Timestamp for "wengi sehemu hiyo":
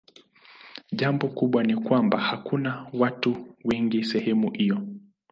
3.63-4.81